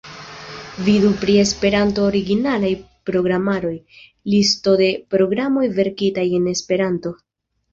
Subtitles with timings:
[0.85, 2.71] Vidu pri esperanto-originalaj
[3.09, 3.75] programaroj:
[4.35, 7.15] Listo de programoj verkitaj en Esperanto.